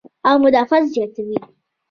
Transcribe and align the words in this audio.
او 0.25 0.37
مدافعت 0.39 0.83
زياتوي- 0.83 1.35